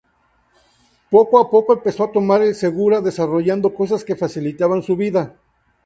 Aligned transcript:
Poco 1.11 1.37
a 1.37 1.51
poco 1.51 1.73
empezó 1.73 2.05
a 2.05 2.11
tomar 2.11 2.41
el 2.41 2.55
segura 2.55 3.01
desarrollando 3.01 3.75
cosas 3.75 4.03
que 4.03 4.15
facilitaban 4.15 4.81
su 4.81 4.95
vida. 4.95 5.35